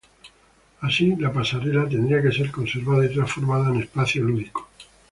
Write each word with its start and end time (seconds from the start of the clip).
Así 0.79 1.15
la 1.17 1.31
pasarela 1.31 1.87
tendría 1.87 2.23
que 2.23 2.31
ser 2.31 2.49
conservada 2.49 3.05
y 3.05 3.13
transformada 3.13 3.69
en 3.69 3.81
espacio 3.81 4.23
lúdico. 4.23 4.67